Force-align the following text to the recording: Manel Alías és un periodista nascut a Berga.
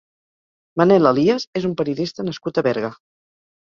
Manel 0.83 1.11
Alías 1.11 1.47
és 1.63 1.71
un 1.71 1.79
periodista 1.85 2.29
nascut 2.29 2.63
a 2.63 2.69
Berga. 2.73 2.97